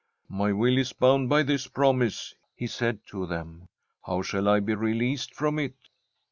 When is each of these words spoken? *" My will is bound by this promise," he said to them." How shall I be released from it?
*" 0.13 0.19
My 0.41 0.51
will 0.51 0.79
is 0.79 0.93
bound 0.93 1.29
by 1.29 1.43
this 1.43 1.67
promise," 1.67 2.33
he 2.55 2.65
said 2.65 3.05
to 3.09 3.27
them." 3.27 3.67
How 4.07 4.23
shall 4.23 4.49
I 4.49 4.59
be 4.59 4.73
released 4.73 5.35
from 5.35 5.59
it? 5.59 5.75